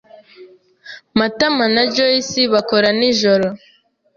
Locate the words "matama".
1.19-1.65